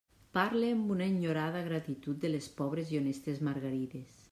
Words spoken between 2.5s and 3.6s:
pobres i honestes